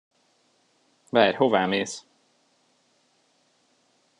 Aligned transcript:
Várj, 1.09 1.35
hova 1.35 1.65
mész? 1.67 2.05